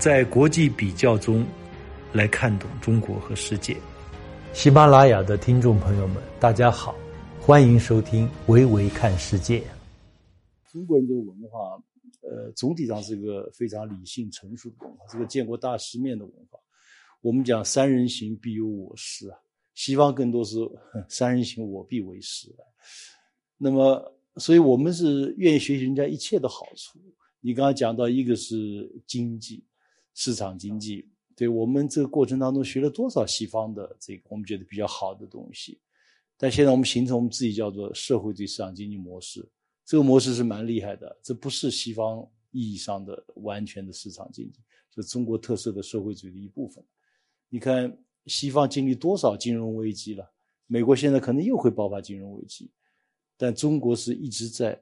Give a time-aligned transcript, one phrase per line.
[0.00, 1.44] 在国际比较中
[2.14, 3.76] 来看懂中国和世界。
[4.54, 6.96] 喜马拉雅的听众朋友们，大家好，
[7.38, 9.60] 欢迎收听《维维看世界》。
[10.72, 11.78] 中国人的文化，
[12.22, 16.58] 呃，总体上是个非常理性、成熟的文化，是个见过大世面的文化。
[17.20, 19.36] 我们讲“三人行，必有我师”啊，
[19.74, 20.56] 西方更多是
[21.10, 22.48] “三人行，我必为师”。
[23.58, 26.98] 那么，所以我们是愿意学习人家一切的好处。
[27.42, 29.62] 你刚刚讲到，一个是经济、
[30.14, 31.08] 市场经济。
[31.36, 35.80] 对我们这个过程当中学了多少西方的这个我们觉得比较好的东西，
[36.36, 39.48] 但现在我们形成我们自己叫做社会主义市场经济模式，
[39.86, 44.60] 这个模式是蛮厉害的，这不是西方意义上的完全的市场经济，
[44.94, 46.84] 是中国特色的社会主义的一部分。
[47.48, 50.30] 你看西方经历多少金融危机了，
[50.66, 52.70] 美国现在可能又会爆发金融危机，
[53.38, 54.78] 但中国是一直在，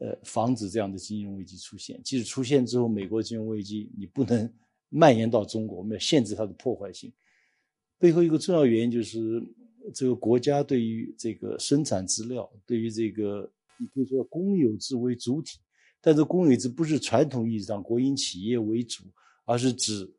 [0.00, 1.98] 呃，防止这样的金融危机出现。
[2.02, 4.46] 即使出现之后，美国金融危机你不能。
[4.92, 7.12] 蔓延到中国，我们要限制它的破坏性。
[7.96, 9.40] 背后一个重要原因就是，
[9.94, 13.48] 这个国家对于这个生产资料，对于这个
[13.78, 15.60] 你可以说公有制为主体，
[16.00, 19.04] 但这公有制不是传统意义上国营企业为主，
[19.44, 20.12] 而是指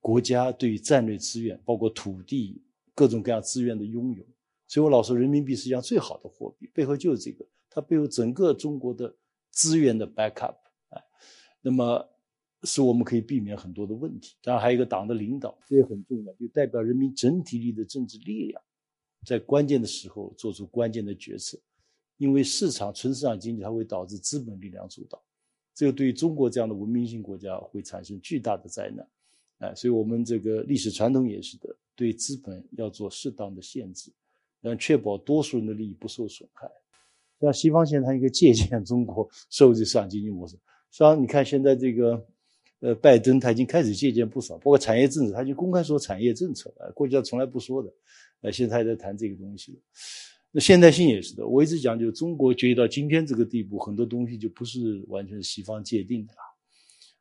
[0.00, 2.60] 国家对于战略资源，包括土地
[2.96, 4.26] 各种各样资源的拥有。
[4.66, 9.14] 所以我老说，人民币实际上最好的货币，背后就是这个，它背后整个中国的
[9.50, 10.56] 资源的 backup
[10.88, 11.02] 啊，
[11.60, 12.08] 那么。
[12.64, 18.62] 使我们可以避免很多的问题，当然还有一个党的领导，这也很重要，就代表人民整体力的政治力量，
[19.26, 21.58] 在关键的时候做出关键的决策。
[22.18, 25.20] 因为市场纯市场经济它会导致资本力量主导，
[25.74, 29.04] 这个对于中国这样的文明性国家会产生巨大的灾难。
[29.58, 34.12] 哎，所以我们这个历史传统也是的，对资本要做适当的限制，
[34.60, 36.70] 让确保多数人的利益不受损害。
[37.46, 40.58] 像西方现在它一个借鉴 中国社会主义市场经济模式，实
[40.92, 42.26] 际上你看现在这个。
[42.84, 47.88] 呃，拜登他已经开始借鉴不少，包括产业政策，他就公开说产业政策啊，过去他从来不说的，
[48.40, 49.78] 呃，现在他在谈这个东西了。
[50.50, 56.40] 那现代性也是的，我一直讲，就中国崛起到今天这个地步，很多东西就不是完全是西方界定的了。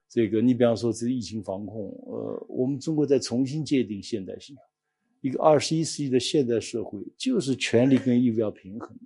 [0.09, 4.55] 这个，你比方说这疫情防控，呃，我们中国在重新界定现代性，
[5.21, 8.97] 一个二十一世纪的现代社会就是权力跟义务要平衡，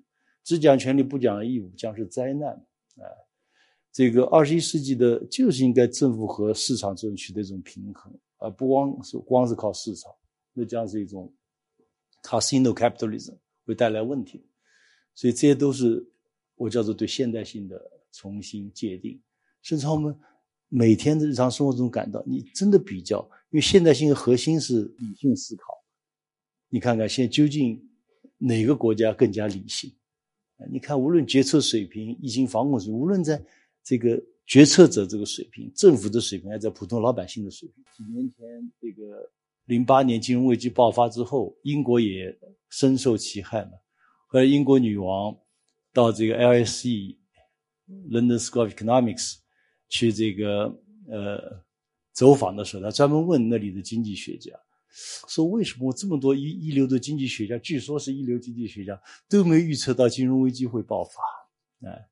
[0.45, 2.51] 只讲权利不讲义务，将是灾难
[2.97, 3.03] 啊。
[3.91, 10.13] 这个二十一世纪的，就是应该政府和市场之间取得一种平衡，而不光是光是靠市场，
[10.53, 11.33] 那将是一种
[12.21, 13.35] casino capitalism
[13.65, 14.45] 会带来问题。
[15.15, 16.05] 所以这些都是
[16.55, 19.19] 我叫做对现代性的重新界定。
[19.63, 20.15] 甚至我们
[20.69, 23.19] 每天的日常生活中感到，你真的比较，
[23.49, 25.83] 因为现代性的核心是理性思考。
[26.69, 27.81] 你看看现在究竟
[28.37, 29.91] 哪个国家更加理性？
[30.71, 33.41] 你看无论决策水平、疫情防控水平，无论在
[33.83, 37.83] 这个决策者这个水平，政府的水平，还在普通老百姓的水平。
[37.95, 39.29] 几年前，这个
[39.65, 42.35] 零八年金融危机爆发之后，英国也
[42.69, 43.71] 深受其害嘛。
[44.27, 45.35] 后来，英国女王
[45.93, 47.17] 到这个 LSE
[48.09, 49.35] London School of Economics
[49.89, 50.65] 去这个
[51.09, 51.63] 呃
[52.13, 54.51] 走访的时候，她专门问那里的经济学家，
[55.27, 61.89] 说为什么这么多一一流的经济学家，据说是一流经济学家都没预测到金融危机会爆发？
[61.89, 62.07] 哎。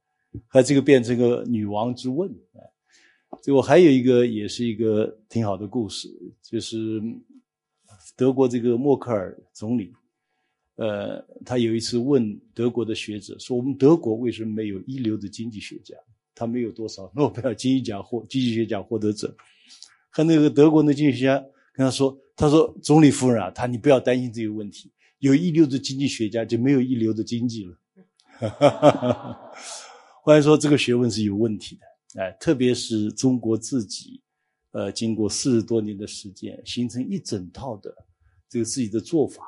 [0.47, 2.65] 还这个变成个女王之问啊！
[3.39, 6.09] 这我还有一个也是一个挺好的故事，
[6.41, 6.99] 就是
[8.15, 9.93] 德国这个默克尔总理，
[10.77, 15.95] 呃，他有一次问德国的学者说：“我们德国为什么没有一流的经济学家？
[16.33, 19.37] 他没有多少诺贝尔经济奖获经济学奖获得者。”
[20.09, 21.37] 和那个德国的经济学家
[21.73, 27.77] 跟他说：“他说总理夫人啊，他你不要担心这个问题，有一流的经济学家就没有一流的经济了。”
[28.39, 29.51] 哈哈哈哈哈。
[30.23, 34.21] 或者说这个学问是有问题的，哎，特别是中国自己，
[34.71, 37.93] 呃，经过四十多年的时间，形成一整套的
[38.47, 39.43] 这个自己的做法，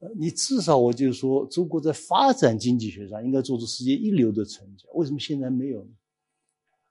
[0.00, 5.90] 呃，你至少我就说，中国在发展经济学上应该做出世界一流的成就，为什么现在没有呢？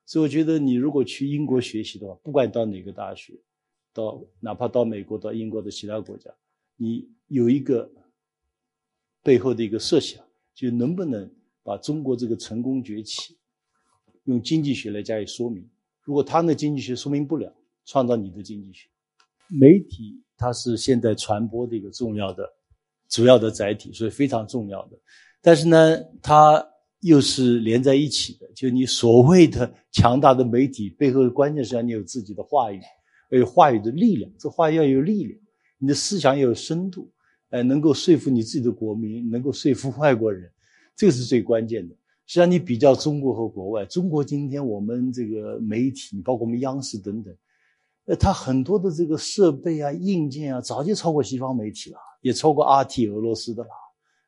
[0.07, 3.39] 所以我觉得，你如果去英国学习的话，不管到哪个大学，
[3.95, 6.30] 到哪怕到美国、到英国的其他国家，
[6.75, 7.89] 你有一个
[9.24, 11.27] 背后的一个设想，就能不能。
[11.68, 13.36] 把中国这个成功崛起，
[14.25, 15.68] 用经济学来加以说明。
[16.03, 17.51] 如果他的经济学说明不了，
[17.86, 18.88] 创造你的经济学。
[19.47, 22.48] 媒体它是现在传播的一个重要的、
[23.09, 24.98] 主要的载体，所以非常重要的。
[25.41, 26.63] 但是呢，它
[27.00, 28.48] 又是连在一起的。
[28.53, 32.80] 就你所谓的强大的媒体背后的关键是让你有自己的话语，
[33.30, 34.31] 要有话语的力量。
[34.38, 35.39] 这话语要有力量，
[35.77, 37.12] 你的思想要有深度，
[37.50, 40.51] 哎，能够说服你自己的国民，能够说服外国人。
[40.95, 41.94] 这个是最关键的。
[42.27, 47.36] 实际上，你比较中国和国外，中国今天我们这个媒体，包括我们央视等等，
[48.06, 53.69] 呃，它很多的这个设备啊、硬件啊，早就超过西方媒体了，也超过 RT 俄罗斯的了，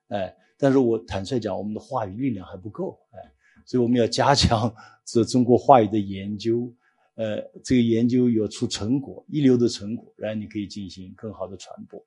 [0.10, 3.18] 哎，但是我坦率讲，我们的话语力量还不够，哎，
[3.66, 4.72] 所以我们要加强
[5.04, 6.72] 这中国话语的研究，
[7.18, 12.00] 呃，这个研究有出成果，一流的成果，然后你可以进行更好的传播。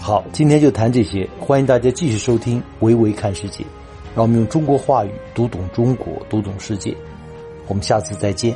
[0.00, 3.64] 好，今天就谈这些，欢迎大家继续收听《维维看世界》，
[4.14, 6.96] 让我们用中国话语读懂中国，读懂世界。
[7.66, 8.54] 我们下次再见。